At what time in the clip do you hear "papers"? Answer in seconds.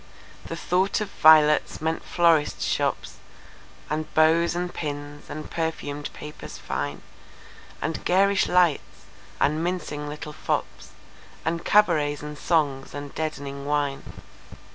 6.11-6.57